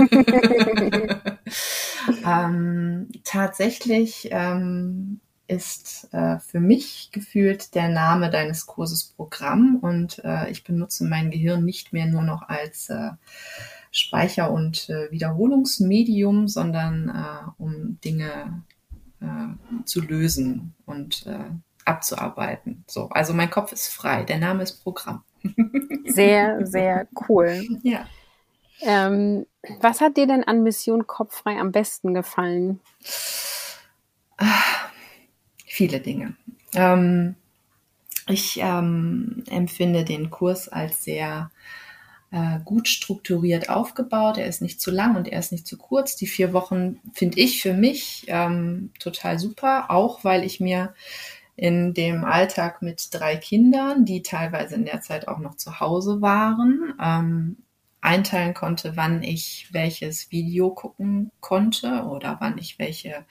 ähm, 2.27 3.09
tatsächlich 3.25 4.29
ähm, 4.31 5.21
ist 5.47 6.09
äh, 6.13 6.39
für 6.39 6.61
mich 6.61 7.11
gefühlt 7.13 7.75
der 7.75 7.89
Name 7.89 8.31
deines 8.31 8.67
Kurses 8.67 9.05
Programm 9.05 9.79
und 9.81 10.23
äh, 10.25 10.51
ich 10.51 10.63
benutze 10.63 11.05
mein 11.05 11.31
Gehirn 11.31 11.65
nicht 11.65 11.93
mehr 11.93 12.07
nur 12.07 12.23
noch 12.23 12.49
als 12.49 12.89
äh, 12.89 13.11
Speicher- 13.91 14.51
und 14.51 14.89
äh, 14.89 15.11
Wiederholungsmedium, 15.11 16.49
sondern 16.49 17.09
äh, 17.09 17.63
um 17.63 17.99
Dinge 18.05 18.63
äh, 19.21 19.85
zu 19.85 20.01
lösen 20.01 20.75
und 20.87 21.27
äh, 21.27 21.51
abzuarbeiten. 21.85 22.85
So, 22.87 23.09
also 23.11 23.33
mein 23.35 23.51
Kopf 23.51 23.73
ist 23.73 23.89
frei. 23.89 24.25
Der 24.25 24.39
Name 24.39 24.63
ist 24.63 24.83
Programm. 24.83 25.25
Sehr, 26.07 26.67
sehr 26.67 27.07
cool. 27.29 27.67
Ja. 27.83 28.07
Ähm, 28.81 29.47
was 29.81 30.01
hat 30.01 30.17
dir 30.17 30.27
denn 30.27 30.45
an 30.45 30.63
Mission 30.63 31.07
Kopffrei 31.07 31.59
am 31.59 31.73
besten 31.73 32.15
gefallen? 32.15 32.81
Viele 35.67 36.01
Dinge. 36.01 36.35
Ähm, 36.75 37.37
ich 38.27 38.59
ähm, 38.61 39.45
empfinde 39.49 40.05
den 40.05 40.31
Kurs 40.31 40.69
als 40.69 41.05
sehr 41.05 41.51
äh, 42.33 42.61
gut 42.65 42.89
strukturiert 42.89 43.69
aufgebaut. 43.69 44.39
Er 44.39 44.47
ist 44.47 44.63
nicht 44.63 44.81
zu 44.81 44.91
lang 44.91 45.17
und 45.17 45.29
er 45.29 45.39
ist 45.39 45.53
nicht 45.53 45.67
zu 45.67 45.77
kurz. 45.77 46.17
Die 46.17 46.27
vier 46.27 46.53
Wochen 46.53 47.01
finde 47.13 47.41
ich 47.41 47.63
für 47.63 47.75
mich 47.75 48.25
ähm, 48.29 48.93
total 48.99 49.39
super, 49.39 49.91
auch 49.91 50.25
weil 50.25 50.45
ich 50.45 50.61
mir 50.61 50.95
in 51.57 51.93
dem 51.93 52.25
Alltag 52.25 52.83
mit 52.83 53.09
drei 53.13 53.37
Kindern, 53.37 54.05
die 54.05 54.23
teilweise 54.23 54.77
in 54.77 54.87
der 54.87 55.03
Zeit 55.03 55.29
auch 55.29 55.39
noch 55.39 55.57
zu 55.57 55.81
Hause 55.81 56.23
waren, 56.23 56.95
ähm, 57.03 57.57
einteilen 58.01 58.55
konnte, 58.55 58.97
wann 58.97 59.23
ich 59.23 59.69
welches 59.73 60.31
Video 60.31 60.71
gucken 60.71 61.31
konnte 61.41 62.05
oder 62.05 62.39
wann 62.41 62.57
ich 62.57 62.79
welche 62.79 63.27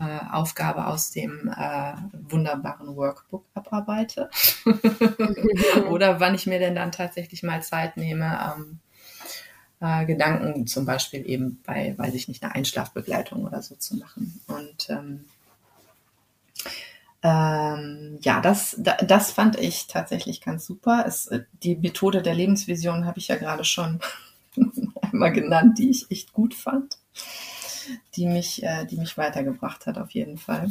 äh, 0.00 0.20
Aufgabe 0.32 0.86
aus 0.86 1.10
dem 1.10 1.48
äh, 1.48 1.92
wunderbaren 2.12 2.94
Workbook 2.96 3.44
abarbeite. 3.54 4.30
Oder 5.90 6.20
wann 6.20 6.34
ich 6.34 6.46
mir 6.46 6.58
denn 6.58 6.74
dann 6.74 6.92
tatsächlich 6.92 7.42
mal 7.42 7.62
Zeit 7.62 7.96
nehme, 7.96 8.38
ähm, 8.56 8.78
äh, 9.80 10.06
Gedanken 10.06 10.66
zum 10.66 10.84
Beispiel 10.86 11.28
eben 11.28 11.60
bei, 11.64 11.94
weiß 11.96 12.14
ich 12.14 12.28
nicht, 12.28 12.42
einer 12.42 12.54
Einschlafbegleitung 12.54 13.44
oder 13.44 13.62
so 13.62 13.76
zu 13.76 13.96
machen. 13.96 14.40
Und 14.46 14.90
ähm, 14.90 15.24
ähm, 17.22 18.18
ja, 18.22 18.40
das, 18.40 18.76
das 18.78 19.32
fand 19.32 19.58
ich 19.58 19.86
tatsächlich 19.88 20.40
ganz 20.40 20.66
super. 20.66 21.04
Es, 21.06 21.26
äh, 21.28 21.44
die 21.62 21.76
Methode 21.76 22.22
der 22.22 22.34
Lebensvision 22.34 23.04
habe 23.04 23.18
ich 23.18 23.28
ja 23.28 23.36
gerade 23.36 23.64
schon 23.64 24.00
einmal 25.00 25.32
genannt, 25.32 25.78
die 25.78 25.90
ich 25.90 26.10
echt 26.10 26.32
gut 26.32 26.54
fand 26.54 26.98
die 28.14 28.26
mich, 28.26 28.62
äh, 28.62 28.84
die 28.86 28.96
mich 28.96 29.16
weitergebracht 29.16 29.86
hat, 29.86 29.98
auf 29.98 30.10
jeden 30.10 30.38
Fall. 30.38 30.68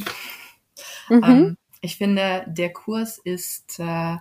Mhm. 1.10 1.24
Ähm, 1.24 1.58
ich 1.82 1.98
finde, 1.98 2.46
der 2.48 2.74
Kurs 2.74 3.18
ist, 3.18 3.80
äh, 3.80 4.18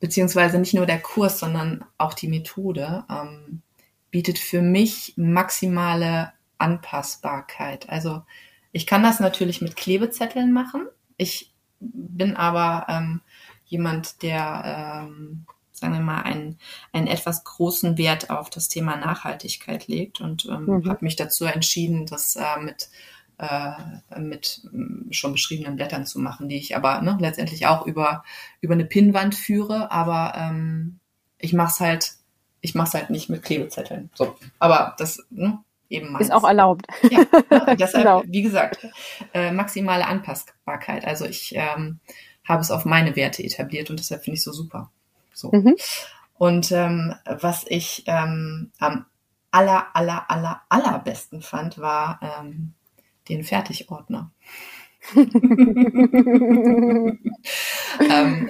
beziehungsweise 0.00 0.58
nicht 0.58 0.74
nur 0.74 0.86
der 0.86 1.00
Kurs, 1.00 1.38
sondern 1.38 1.84
auch 1.98 2.14
die 2.14 2.28
Methode, 2.28 3.04
ähm, 3.10 3.62
bietet 4.10 4.38
für 4.38 4.62
mich 4.62 5.14
maximale 5.16 6.32
Anpassbarkeit. 6.58 7.88
Also 7.88 8.22
ich 8.72 8.86
kann 8.86 9.02
das 9.02 9.20
natürlich 9.20 9.60
mit 9.60 9.76
Klebezetteln 9.76 10.52
machen. 10.52 10.86
Ich 11.16 11.52
bin 11.80 12.36
aber 12.36 12.86
ähm, 12.88 13.20
jemand, 13.66 14.22
der 14.22 15.06
ähm, 15.06 15.46
sagen 15.80 15.94
wir 15.94 16.00
mal, 16.00 16.22
einen, 16.22 16.58
einen 16.92 17.06
etwas 17.06 17.42
großen 17.44 17.96
Wert 17.96 18.30
auf 18.30 18.50
das 18.50 18.68
Thema 18.68 18.96
Nachhaltigkeit 18.96 19.88
legt 19.88 20.20
und 20.20 20.44
ähm, 20.46 20.66
mhm. 20.66 20.88
habe 20.88 21.04
mich 21.04 21.16
dazu 21.16 21.46
entschieden, 21.46 22.06
das 22.06 22.36
äh, 22.36 22.60
mit 22.60 22.90
äh, 23.38 24.18
mit 24.18 24.60
mm, 24.70 25.12
schon 25.12 25.32
beschriebenen 25.32 25.76
Blättern 25.76 26.04
zu 26.04 26.18
machen, 26.18 26.48
die 26.50 26.58
ich 26.58 26.76
aber 26.76 27.00
ne, 27.00 27.16
letztendlich 27.18 27.66
auch 27.66 27.86
über 27.86 28.22
über 28.60 28.74
eine 28.74 28.84
Pinnwand 28.84 29.34
führe, 29.34 29.90
aber 29.90 30.34
ähm, 30.36 31.00
ich 31.38 31.54
mache 31.54 31.72
es 31.72 31.80
halt 31.80 32.12
ich 32.60 32.74
mache 32.74 32.98
halt 32.98 33.08
nicht 33.08 33.30
mit 33.30 33.42
Klebezetteln. 33.42 34.10
So, 34.14 34.36
aber 34.58 34.94
das 34.98 35.24
ne, 35.30 35.58
eben 35.88 36.12
meins. 36.12 36.26
ist 36.26 36.32
auch 36.32 36.44
erlaubt. 36.44 36.86
Ja, 37.10 37.20
ne, 37.50 37.76
deshalb 37.78 38.04
genau. 38.04 38.22
wie 38.26 38.42
gesagt 38.42 38.86
äh, 39.32 39.50
maximale 39.50 40.06
Anpassbarkeit. 40.06 41.06
Also 41.06 41.24
ich 41.24 41.54
ähm, 41.54 42.00
habe 42.44 42.60
es 42.60 42.70
auf 42.70 42.84
meine 42.84 43.16
Werte 43.16 43.42
etabliert 43.42 43.88
und 43.88 43.98
deshalb 43.98 44.24
finde 44.24 44.36
ich 44.36 44.42
so 44.42 44.52
super. 44.52 44.90
So. 45.34 45.50
Mhm. 45.52 45.76
Und 46.38 46.72
ähm, 46.72 47.14
was 47.24 47.64
ich 47.68 48.04
ähm, 48.06 48.72
am 48.78 49.06
aller, 49.50 49.88
aller, 49.94 50.30
aller, 50.30 50.62
allerbesten 50.68 51.42
fand, 51.42 51.78
war 51.78 52.20
ähm, 52.22 52.74
den 53.28 53.44
Fertigordner. 53.44 54.30
ähm, 55.16 55.28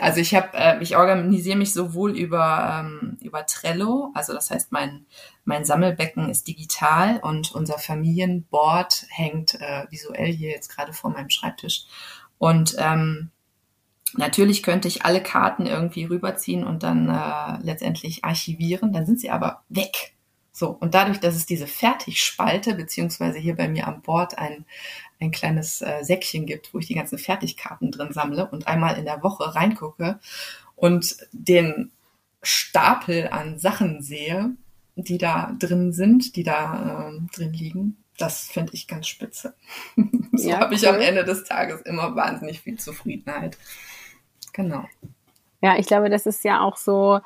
also 0.00 0.20
ich 0.20 0.34
habe, 0.34 0.49
äh, 0.54 0.82
ich 0.82 0.96
organisiere 0.96 1.56
mich 1.56 1.72
sowohl 1.72 2.16
über 2.18 2.82
ähm, 2.84 3.18
über 3.22 3.46
Trello, 3.46 4.10
also 4.14 4.32
das 4.32 4.50
heißt 4.50 4.72
mein 4.72 5.06
mein 5.44 5.64
Sammelbecken 5.64 6.28
ist 6.28 6.49
digital 6.49 7.20
und 7.22 7.52
unser 7.52 7.78
Familienboard 7.78 9.06
hängt 9.10 9.54
äh, 9.60 9.87
visuell 9.90 10.32
hier 10.32 10.50
jetzt 10.50 10.75
gerade 10.75 10.92
vor 10.92 11.10
meinem 11.10 11.30
Schreibtisch 11.30 11.87
und 12.38 12.75
ähm, 12.78 13.30
Natürlich 14.14 14.62
könnte 14.62 14.88
ich 14.88 15.04
alle 15.04 15.22
Karten 15.22 15.66
irgendwie 15.66 16.04
rüberziehen 16.04 16.64
und 16.64 16.82
dann 16.82 17.08
äh, 17.08 17.64
letztendlich 17.64 18.24
archivieren, 18.24 18.92
dann 18.92 19.06
sind 19.06 19.20
sie 19.20 19.30
aber 19.30 19.62
weg. 19.68 20.14
So, 20.52 20.68
und 20.70 20.94
dadurch, 20.94 21.20
dass 21.20 21.36
es 21.36 21.46
diese 21.46 21.66
Fertigspalte, 21.66 22.74
beziehungsweise 22.74 23.38
hier 23.38 23.56
bei 23.56 23.68
mir 23.68 23.86
am 23.86 24.02
Bord 24.02 24.36
ein, 24.36 24.66
ein 25.20 25.30
kleines 25.30 25.80
äh, 25.80 26.02
Säckchen 26.02 26.44
gibt, 26.44 26.74
wo 26.74 26.78
ich 26.78 26.86
die 26.86 26.94
ganzen 26.94 27.18
Fertigkarten 27.18 27.90
drin 27.90 28.12
sammle 28.12 28.48
und 28.50 28.66
einmal 28.66 28.98
in 28.98 29.04
der 29.04 29.22
Woche 29.22 29.54
reingucke 29.54 30.18
und 30.74 31.16
den 31.32 31.92
Stapel 32.42 33.28
an 33.28 33.58
Sachen 33.58 34.02
sehe, 34.02 34.50
die 34.96 35.18
da 35.18 35.54
drin 35.58 35.92
sind, 35.92 36.36
die 36.36 36.42
da 36.42 37.10
äh, 37.10 37.36
drin 37.36 37.52
liegen, 37.52 37.96
das 38.18 38.46
finde 38.48 38.74
ich 38.74 38.86
ganz 38.86 39.08
spitze. 39.08 39.54
so 40.32 40.50
ja, 40.50 40.60
habe 40.60 40.74
ich 40.74 40.82
cool. 40.82 40.88
am 40.88 41.00
Ende 41.00 41.24
des 41.24 41.44
Tages 41.44 41.80
immer 41.82 42.14
wahnsinnig 42.16 42.60
viel 42.60 42.78
Zufriedenheit. 42.78 43.56
Genau. 44.52 44.85
Ja, 45.62 45.76
ich 45.78 45.87
glaube, 45.87 46.11
das 46.11 46.26
ist 46.26 46.45
ja 46.45 46.61
auch 46.61 46.76
so, 46.76 47.21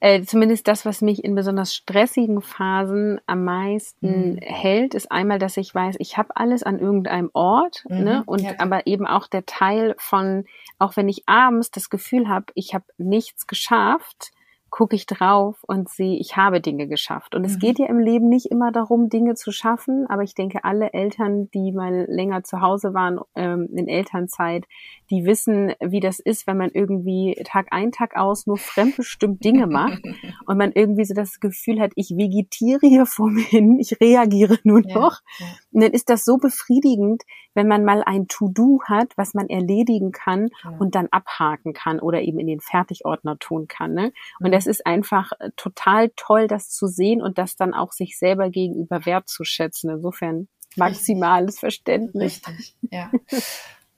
äh, 0.00 0.22
zumindest 0.22 0.68
das, 0.68 0.86
was 0.86 1.00
mich 1.00 1.24
in 1.24 1.34
besonders 1.34 1.74
stressigen 1.74 2.40
Phasen 2.40 3.20
am 3.26 3.44
meisten 3.44 4.34
mhm. 4.34 4.38
hält, 4.38 4.94
ist 4.94 5.10
einmal, 5.10 5.38
dass 5.38 5.56
ich 5.56 5.74
weiß, 5.74 5.96
ich 5.98 6.16
habe 6.16 6.36
alles 6.36 6.62
an 6.62 6.78
irgendeinem 6.78 7.30
Ort, 7.32 7.84
mhm. 7.88 8.04
ne? 8.04 8.22
Und 8.26 8.42
ja. 8.42 8.52
aber 8.58 8.86
eben 8.86 9.06
auch 9.06 9.26
der 9.26 9.44
Teil 9.44 9.94
von, 9.98 10.44
auch 10.78 10.96
wenn 10.96 11.08
ich 11.08 11.28
abends 11.28 11.70
das 11.70 11.90
Gefühl 11.90 12.28
habe, 12.28 12.46
ich 12.54 12.74
habe 12.74 12.84
nichts 12.96 13.46
geschafft, 13.46 14.30
gucke 14.70 14.96
ich 14.96 15.06
drauf 15.06 15.56
und 15.66 15.88
sehe, 15.88 16.18
ich 16.18 16.36
habe 16.36 16.60
Dinge 16.60 16.88
geschafft. 16.88 17.34
Und 17.34 17.42
mhm. 17.42 17.46
es 17.46 17.58
geht 17.58 17.78
ja 17.78 17.86
im 17.86 17.98
Leben 17.98 18.28
nicht 18.28 18.46
immer 18.46 18.72
darum, 18.72 19.08
Dinge 19.08 19.34
zu 19.34 19.52
schaffen, 19.52 20.06
aber 20.08 20.22
ich 20.22 20.34
denke, 20.34 20.64
alle 20.64 20.92
Eltern, 20.92 21.50
die 21.50 21.72
mal 21.72 22.06
länger 22.08 22.42
zu 22.42 22.60
Hause 22.60 22.94
waren 22.94 23.18
ähm, 23.34 23.68
in 23.74 23.88
Elternzeit, 23.88 24.64
die 25.10 25.24
wissen, 25.24 25.72
wie 25.80 26.00
das 26.00 26.18
ist, 26.18 26.46
wenn 26.46 26.56
man 26.56 26.70
irgendwie 26.72 27.40
Tag 27.44 27.68
ein, 27.70 27.92
Tag 27.92 28.16
aus 28.16 28.46
nur 28.46 28.58
fremdbestimmt 28.58 29.42
Dinge 29.44 29.66
macht 29.66 30.02
und 30.46 30.58
man 30.58 30.72
irgendwie 30.72 31.04
so 31.04 31.14
das 31.14 31.40
Gefühl 31.40 31.80
hat, 31.80 31.92
ich 31.94 32.10
vegetiere 32.10 32.86
hier 32.86 33.06
vor 33.06 33.30
mir 33.30 33.44
hin, 33.44 33.78
ich 33.78 34.00
reagiere 34.00 34.58
nur 34.64 34.80
noch. 34.80 35.20
Ja, 35.38 35.46
ja. 35.46 35.46
Und 35.72 35.82
dann 35.82 35.92
ist 35.92 36.10
das 36.10 36.24
so 36.24 36.38
befriedigend, 36.38 37.22
wenn 37.54 37.68
man 37.68 37.84
mal 37.84 38.02
ein 38.04 38.28
To-Do 38.28 38.80
hat, 38.84 39.12
was 39.16 39.34
man 39.34 39.48
erledigen 39.48 40.12
kann 40.12 40.48
ja. 40.62 40.76
und 40.78 40.94
dann 40.94 41.08
abhaken 41.10 41.72
kann 41.72 41.98
oder 42.00 42.22
eben 42.22 42.38
in 42.38 42.46
den 42.46 42.60
Fertigordner 42.60 43.38
tun 43.38 43.66
kann. 43.68 43.94
Ne? 43.94 44.12
Und 44.40 44.52
das 44.58 44.66
ist 44.66 44.84
einfach 44.86 45.30
äh, 45.38 45.50
total 45.56 46.10
toll, 46.16 46.48
das 46.48 46.68
zu 46.68 46.88
sehen 46.88 47.22
und 47.22 47.38
das 47.38 47.54
dann 47.54 47.74
auch 47.74 47.92
sich 47.92 48.18
selber 48.18 48.50
gegenüber 48.50 49.06
wertzuschätzen. 49.06 49.88
Insofern 49.88 50.48
maximales 50.74 51.60
Verständnis. 51.60 52.42
Richtig, 52.46 52.74
ja. 52.90 53.10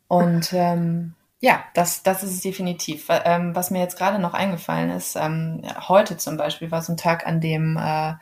Und 0.07 0.53
ähm, 0.53 1.15
ja, 1.41 1.65
das, 1.73 2.03
das 2.03 2.23
ist 2.23 2.35
es 2.35 2.41
definitiv. 2.43 3.07
Ähm, 3.09 3.57
was 3.57 3.71
mir 3.71 3.79
jetzt 3.79 3.97
gerade 3.97 4.19
noch 4.19 4.35
eingefallen 4.35 4.91
ist, 4.91 5.17
ähm, 5.17 5.63
heute 5.89 6.19
zum 6.19 6.37
Beispiel 6.37 6.71
war 6.71 6.83
so 6.83 6.93
ein 6.93 6.99
Tag, 6.99 7.27
an 7.27 7.41
dem 7.41 7.79
äh, 7.79 8.11
äh, 8.11 8.17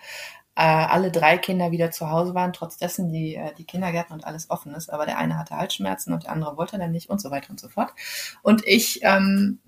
alle 0.54 1.10
drei 1.10 1.38
Kinder 1.38 1.72
wieder 1.72 1.90
zu 1.90 2.08
Hause 2.08 2.34
waren, 2.34 2.52
trotz 2.52 2.76
dessen 2.76 3.08
die, 3.08 3.34
äh, 3.34 3.52
die 3.58 3.64
Kindergärten 3.64 4.14
und 4.14 4.24
alles 4.24 4.48
offen 4.48 4.74
ist. 4.74 4.90
Aber 4.90 5.06
der 5.06 5.18
eine 5.18 5.36
hatte 5.36 5.56
Halsschmerzen 5.56 6.12
und 6.12 6.22
der 6.22 6.30
andere 6.30 6.56
wollte 6.56 6.78
dann 6.78 6.92
nicht 6.92 7.10
und 7.10 7.20
so 7.20 7.32
weiter 7.32 7.50
und 7.50 7.58
so 7.58 7.68
fort. 7.68 7.92
Und 8.42 8.64
ich 8.64 9.00
ähm, 9.02 9.58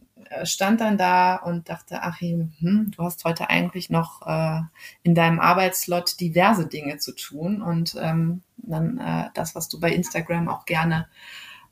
stand 0.44 0.80
dann 0.80 0.98
da 0.98 1.36
und 1.36 1.68
dachte, 1.68 2.02
Achim, 2.02 2.52
hm, 2.60 2.92
du 2.96 3.02
hast 3.02 3.24
heute 3.24 3.50
eigentlich 3.50 3.90
noch 3.90 4.26
äh, 4.26 4.60
in 5.02 5.14
deinem 5.14 5.40
Arbeitslot 5.40 6.20
diverse 6.20 6.66
Dinge 6.66 6.98
zu 6.98 7.14
tun 7.14 7.62
und 7.62 7.96
ähm, 8.00 8.42
dann 8.56 8.98
äh, 8.98 9.30
das, 9.34 9.54
was 9.54 9.68
du 9.68 9.80
bei 9.80 9.92
Instagram 9.92 10.48
auch 10.48 10.64
gerne 10.66 11.08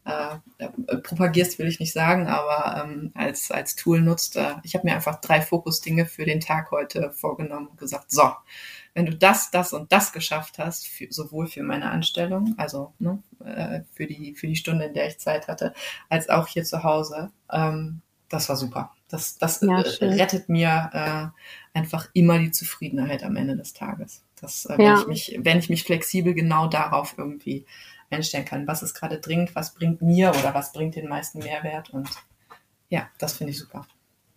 äh, 0.09 0.99
propagierst, 1.02 1.59
will 1.59 1.69
ich 1.69 1.81
nicht 1.81 1.93
sagen, 1.93 2.28
aber 2.28 2.83
ähm, 2.83 3.12
als, 3.14 3.50
als 3.50 3.76
Tool 3.76 4.00
nutzt. 4.00 4.37
Äh, 4.37 4.55
ich 4.62 4.75
habe 4.75 4.87
mir 4.87 4.95
einfach 4.95 5.21
drei 5.21 5.43
Fokusdinge 5.43 6.07
für 6.07 6.25
den 6.25 6.40
Tag 6.40 6.71
heute 6.71 7.11
vorgenommen 7.11 7.69
und 7.69 7.78
gesagt, 7.78 8.11
so, 8.11 8.33
wenn 8.95 9.07
du 9.07 9.14
das, 9.14 9.50
das 9.50 9.73
und 9.73 9.93
das 9.93 10.12
geschafft 10.12 10.59
hast, 10.59 10.88
für, 10.88 11.09
sowohl 11.11 11.47
für 11.47 11.62
meine 11.62 11.90
Anstellung, 11.90 12.55
also 12.57 12.95
ne, 12.99 13.23
äh, 13.45 13.81
für, 13.93 14.07
die, 14.07 14.35
für 14.35 14.47
die 14.47 14.57
Stunde, 14.57 14.87
in 14.87 14.95
der 14.95 15.09
ich 15.09 15.19
Zeit 15.19 15.47
hatte, 15.47 15.75
als 16.09 16.28
auch 16.28 16.47
hier 16.47 16.64
zu 16.64 16.83
Hause, 16.83 17.31
ähm, 17.52 18.00
das 18.29 18.49
war 18.49 18.57
super. 18.57 18.93
Das, 19.09 19.39
das 19.39 19.61
ja, 19.63 19.81
äh, 19.81 20.05
rettet 20.05 20.49
mir 20.49 20.91
äh, 20.93 21.79
einfach 21.79 22.09
immer 22.13 22.39
die 22.39 22.51
Zufriedenheit 22.51 23.23
am 23.23 23.37
Ende 23.37 23.57
des 23.57 23.73
Tages. 23.73 24.23
Das, 24.41 24.67
äh, 24.67 24.77
wenn, 24.77 24.85
ja. 24.85 25.01
ich 25.01 25.07
mich, 25.07 25.41
wenn 25.43 25.59
ich 25.59 25.71
mich 25.71 25.85
flexibel 25.85 26.35
genau 26.35 26.67
darauf 26.67 27.15
irgendwie 27.17 27.65
einstellen 28.11 28.45
kann. 28.45 28.67
Was 28.67 28.83
ist 28.83 28.95
gerade 28.95 29.19
dringend, 29.19 29.55
was 29.55 29.75
bringt 29.75 30.03
mir 30.03 30.31
oder 30.31 30.55
was 30.55 30.73
bringt 30.73 30.97
den 30.97 31.09
meisten 31.09 31.41
Mehrwert 31.41 31.91
und 31.91 32.09
ja, 32.89 33.09
das 33.19 33.35
finde 33.35 33.51
ich 33.51 33.59
super. 33.59 33.87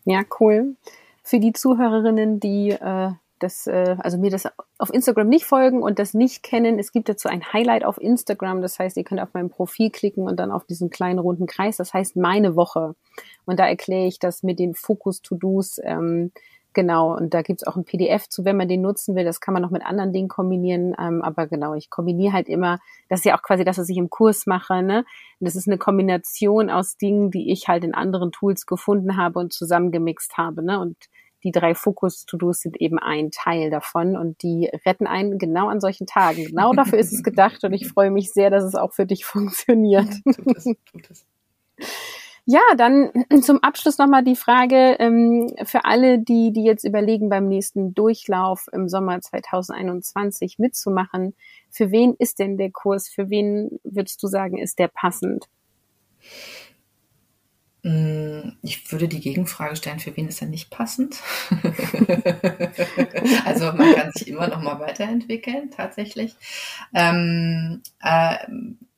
Ja, 0.03 0.23
cool. 0.39 0.75
Für 1.23 1.39
die 1.39 1.53
Zuhörerinnen, 1.53 2.39
die 2.39 2.71
äh, 2.71 3.11
das, 3.43 3.67
äh, 3.67 3.95
also 3.99 4.17
mir 4.17 4.31
das 4.31 4.47
auf 4.77 4.93
Instagram 4.93 5.27
nicht 5.27 5.45
folgen 5.45 5.81
und 5.81 5.99
das 5.99 6.13
nicht 6.13 6.43
kennen, 6.43 6.79
es 6.79 6.91
gibt 6.91 7.09
dazu 7.09 7.27
ein 7.27 7.53
Highlight 7.53 7.83
auf 7.83 7.99
Instagram. 7.99 8.61
Das 8.61 8.79
heißt, 8.79 8.97
ihr 8.97 9.03
könnt 9.03 9.21
auf 9.21 9.29
mein 9.33 9.49
Profil 9.49 9.89
klicken 9.89 10.27
und 10.27 10.39
dann 10.39 10.51
auf 10.51 10.65
diesen 10.65 10.89
kleinen 10.89 11.19
runden 11.19 11.47
Kreis. 11.47 11.77
Das 11.77 11.93
heißt 11.93 12.15
meine 12.15 12.55
Woche. 12.55 12.95
Und 13.45 13.59
da 13.59 13.67
erkläre 13.67 14.07
ich 14.07 14.19
das 14.19 14.43
mit 14.43 14.59
den 14.59 14.75
Fokus-To-Dos. 14.75 15.79
Ähm, 15.83 16.31
Genau, 16.73 17.13
und 17.13 17.33
da 17.33 17.41
gibt's 17.41 17.67
auch 17.67 17.75
ein 17.75 17.83
PDF 17.83 18.29
zu, 18.29 18.45
wenn 18.45 18.55
man 18.55 18.69
den 18.69 18.81
nutzen 18.81 19.13
will. 19.15 19.25
Das 19.25 19.41
kann 19.41 19.53
man 19.53 19.61
noch 19.61 19.71
mit 19.71 19.85
anderen 19.85 20.13
Dingen 20.13 20.29
kombinieren. 20.29 20.95
Ähm, 20.97 21.21
aber 21.21 21.47
genau, 21.47 21.73
ich 21.73 21.89
kombiniere 21.89 22.31
halt 22.31 22.47
immer, 22.47 22.79
das 23.09 23.19
ist 23.19 23.25
ja 23.25 23.37
auch 23.37 23.41
quasi 23.41 23.65
das, 23.65 23.77
was 23.77 23.89
ich 23.89 23.97
im 23.97 24.09
Kurs 24.09 24.45
mache. 24.45 24.81
Ne? 24.81 24.99
Und 24.99 25.45
das 25.45 25.57
ist 25.57 25.67
eine 25.67 25.77
Kombination 25.77 26.69
aus 26.69 26.95
Dingen, 26.95 27.29
die 27.29 27.51
ich 27.51 27.67
halt 27.67 27.83
in 27.83 27.93
anderen 27.93 28.31
Tools 28.31 28.65
gefunden 28.65 29.17
habe 29.17 29.39
und 29.39 29.51
zusammengemixt 29.51 30.37
habe. 30.37 30.63
Ne? 30.63 30.79
Und 30.79 30.95
die 31.43 31.51
drei 31.51 31.75
Fokus-To-Dos 31.75 32.59
sind 32.59 32.79
eben 32.79 32.99
ein 32.99 33.31
Teil 33.31 33.69
davon 33.69 34.15
und 34.15 34.41
die 34.43 34.69
retten 34.85 35.07
einen 35.07 35.37
genau 35.37 35.67
an 35.67 35.81
solchen 35.81 36.07
Tagen. 36.07 36.45
Genau 36.45 36.73
dafür 36.73 36.99
ist 36.99 37.11
es 37.11 37.23
gedacht 37.23 37.63
und 37.63 37.73
ich 37.73 37.87
freue 37.87 38.11
mich 38.11 38.31
sehr, 38.31 38.49
dass 38.49 38.63
es 38.63 38.75
auch 38.75 38.93
für 38.93 39.05
dich 39.05 39.25
funktioniert. 39.25 40.07
Ja, 40.25 40.33
tut 40.33 40.57
es, 40.57 40.63
tut 40.63 41.09
es. 41.09 41.25
Ja, 42.45 42.61
dann 42.75 43.11
zum 43.43 43.61
Abschluss 43.61 43.97
nochmal 43.97 44.23
die 44.23 44.35
Frage 44.35 44.95
ähm, 44.99 45.53
für 45.63 45.85
alle, 45.85 46.19
die, 46.19 46.51
die 46.51 46.63
jetzt 46.63 46.83
überlegen, 46.83 47.29
beim 47.29 47.47
nächsten 47.47 47.93
Durchlauf 47.93 48.67
im 48.71 48.89
Sommer 48.89 49.21
2021 49.21 50.57
mitzumachen. 50.57 51.35
Für 51.69 51.91
wen 51.91 52.15
ist 52.17 52.39
denn 52.39 52.57
der 52.57 52.71
Kurs? 52.71 53.07
Für 53.07 53.29
wen 53.29 53.79
würdest 53.83 54.21
du 54.23 54.27
sagen, 54.27 54.57
ist 54.57 54.79
der 54.79 54.87
passend? 54.87 55.47
Mm, 57.83 58.51
ich 58.61 58.91
würde 58.91 59.07
die 59.07 59.21
Gegenfrage 59.21 59.75
stellen, 59.75 59.99
für 59.99 60.15
wen 60.15 60.27
ist 60.27 60.41
er 60.41 60.47
nicht 60.47 60.69
passend? 60.69 61.15
also 63.45 63.71
man 63.73 63.95
kann 63.95 64.11
sich 64.13 64.27
immer 64.27 64.47
noch 64.47 64.61
mal 64.61 64.79
weiterentwickeln, 64.79 65.71
tatsächlich. 65.71 66.35
Ähm, 66.93 67.81
äh, 68.01 68.37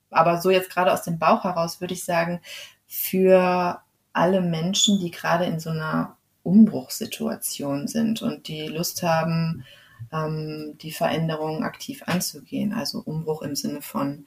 aber 0.10 0.42
so 0.42 0.50
jetzt 0.50 0.70
gerade 0.70 0.92
aus 0.92 1.04
dem 1.04 1.18
Bauch 1.18 1.44
heraus 1.44 1.80
würde 1.82 1.94
ich 1.94 2.04
sagen, 2.04 2.42
für 2.88 3.82
alle 4.12 4.42
Menschen, 4.42 5.00
die 5.00 5.12
gerade 5.12 5.46
in 5.46 5.60
so 5.60 5.70
einer 5.70 6.18
Umbruchssituation 6.44 7.88
sind 7.88 8.22
und 8.22 8.48
die 8.48 8.68
Lust 8.68 9.02
haben, 9.02 9.66
ähm, 10.12 10.78
die 10.82 10.92
Veränderungen 10.92 11.64
aktiv 11.64 12.04
anzugehen. 12.06 12.74
Also 12.74 13.00
Umbruch 13.00 13.42
im 13.42 13.56
Sinne 13.56 13.82
von 13.82 14.26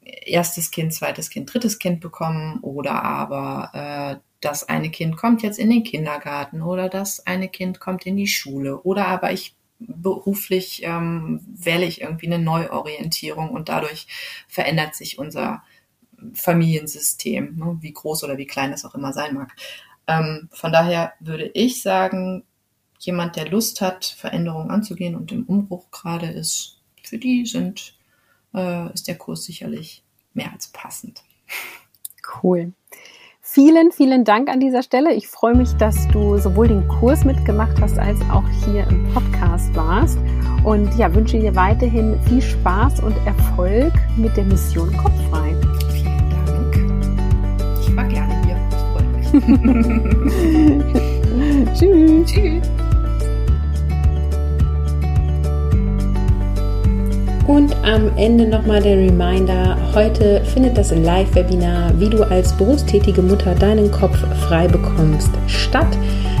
erstes 0.00 0.70
Kind, 0.70 0.94
zweites 0.94 1.30
Kind, 1.30 1.52
drittes 1.52 1.78
Kind 1.78 2.00
bekommen 2.00 2.58
oder 2.62 3.02
aber 3.04 4.18
äh, 4.18 4.20
das 4.40 4.68
eine 4.68 4.90
Kind 4.90 5.16
kommt 5.16 5.42
jetzt 5.42 5.58
in 5.58 5.70
den 5.70 5.84
Kindergarten 5.84 6.62
oder 6.62 6.88
das 6.88 7.26
eine 7.26 7.48
Kind 7.48 7.80
kommt 7.80 8.06
in 8.06 8.16
die 8.16 8.26
Schule 8.26 8.80
oder 8.82 9.06
aber 9.06 9.32
ich 9.32 9.54
beruflich 9.78 10.82
ähm, 10.84 11.40
wähle 11.46 11.86
ich 11.86 12.02
irgendwie 12.02 12.26
eine 12.26 12.38
Neuorientierung 12.38 13.50
und 13.50 13.68
dadurch 13.68 14.06
verändert 14.48 14.94
sich 14.94 15.18
unser 15.18 15.62
Familiensystem, 16.34 17.56
ne, 17.56 17.78
wie 17.80 17.92
groß 17.92 18.24
oder 18.24 18.36
wie 18.36 18.46
klein 18.46 18.72
es 18.72 18.84
auch 18.84 18.94
immer 18.94 19.12
sein 19.12 19.34
mag. 19.34 19.56
Ähm, 20.06 20.48
von 20.52 20.72
daher 20.72 21.14
würde 21.20 21.50
ich 21.54 21.82
sagen, 21.82 22.44
jemand, 22.98 23.36
der 23.36 23.48
Lust 23.48 23.80
hat, 23.80 24.04
Veränderungen 24.04 24.70
anzugehen 24.70 25.16
und 25.16 25.32
im 25.32 25.44
Umbruch 25.44 25.90
gerade 25.90 26.26
ist, 26.26 26.80
für 27.02 27.18
die 27.18 27.46
sind, 27.46 27.94
äh, 28.54 28.92
ist 28.92 29.08
der 29.08 29.16
Kurs 29.16 29.44
sicherlich 29.44 30.02
mehr 30.34 30.52
als 30.52 30.68
passend. 30.68 31.22
Cool. 32.42 32.72
Vielen, 33.40 33.90
vielen 33.90 34.24
Dank 34.24 34.48
an 34.48 34.60
dieser 34.60 34.84
Stelle. 34.84 35.12
Ich 35.12 35.26
freue 35.26 35.56
mich, 35.56 35.72
dass 35.72 36.06
du 36.08 36.38
sowohl 36.38 36.68
den 36.68 36.86
Kurs 36.86 37.24
mitgemacht 37.24 37.80
hast, 37.80 37.98
als 37.98 38.20
auch 38.30 38.48
hier 38.64 38.86
im 38.86 39.12
Podcast 39.12 39.74
warst. 39.74 40.18
Und 40.62 40.96
ja, 40.96 41.12
wünsche 41.12 41.40
dir 41.40 41.56
weiterhin 41.56 42.20
viel 42.28 42.42
Spaß 42.42 43.00
und 43.00 43.16
Erfolg 43.26 43.92
mit 44.16 44.36
der 44.36 44.44
Mission 44.44 44.96
Kopffrei. 44.96 45.56
Tschüss. 51.74 52.30
Tschüss. 52.30 52.79
Und 57.46 57.74
am 57.84 58.16
Ende 58.16 58.46
nochmal 58.46 58.82
der 58.82 58.96
Reminder, 58.96 59.76
heute 59.94 60.42
findet 60.44 60.78
das 60.78 60.90
Live-Webinar, 60.92 61.92
wie 61.98 62.08
du 62.08 62.22
als 62.22 62.52
berufstätige 62.52 63.22
Mutter 63.22 63.54
deinen 63.54 63.90
Kopf 63.90 64.16
frei 64.46 64.68
bekommst, 64.68 65.30
statt. 65.46 65.98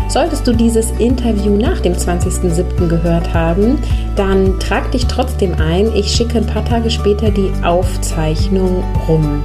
Solltest 0.08 0.46
du 0.46 0.52
dieses 0.52 0.90
Interview 0.98 1.56
nach 1.56 1.80
dem 1.80 1.94
20.07. 1.94 2.88
gehört 2.88 3.32
haben, 3.32 3.78
dann 4.16 4.58
trag 4.58 4.90
dich 4.92 5.06
trotzdem 5.06 5.54
ein. 5.54 5.94
Ich 5.94 6.10
schicke 6.10 6.38
ein 6.38 6.46
paar 6.46 6.64
Tage 6.64 6.90
später 6.90 7.30
die 7.30 7.50
Aufzeichnung 7.62 8.82
rum. 9.08 9.42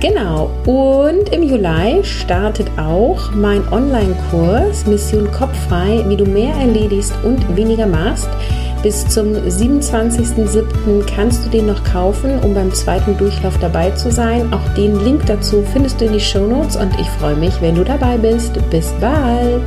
Genau, 0.00 0.50
und 0.66 1.28
im 1.28 1.44
Juli 1.44 2.02
startet 2.02 2.66
auch 2.76 3.30
mein 3.32 3.62
Online-Kurs 3.72 4.84
Mission 4.86 5.30
Kopffrei, 5.30 6.04
wie 6.08 6.16
du 6.16 6.24
mehr 6.24 6.52
erledigst 6.56 7.14
und 7.22 7.56
weniger 7.56 7.86
machst. 7.86 8.28
Bis 8.82 9.06
zum 9.06 9.34
27.07. 9.34 11.06
kannst 11.06 11.46
du 11.46 11.50
den 11.50 11.66
noch 11.66 11.84
kaufen, 11.84 12.40
um 12.40 12.52
beim 12.52 12.72
zweiten 12.72 13.16
Durchlauf 13.16 13.56
dabei 13.58 13.90
zu 13.90 14.10
sein. 14.10 14.52
Auch 14.52 14.74
den 14.74 14.98
Link 15.04 15.24
dazu 15.26 15.62
findest 15.72 16.00
du 16.00 16.06
in 16.06 16.14
die 16.14 16.20
Show 16.20 16.46
Notes 16.46 16.76
und 16.76 16.92
ich 16.98 17.08
freue 17.10 17.36
mich, 17.36 17.60
wenn 17.60 17.76
du 17.76 17.84
dabei 17.84 18.16
bist. 18.18 18.58
Bis 18.70 18.92
bald! 19.00 19.62